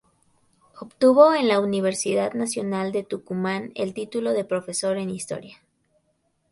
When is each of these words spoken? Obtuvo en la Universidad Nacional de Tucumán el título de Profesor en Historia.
Obtuvo 0.79 1.35
en 1.35 1.47
la 1.47 1.59
Universidad 1.59 2.33
Nacional 2.33 2.91
de 2.91 3.03
Tucumán 3.03 3.71
el 3.75 3.93
título 3.93 4.31
de 4.33 4.43
Profesor 4.43 4.97
en 4.97 5.11
Historia. 5.11 5.61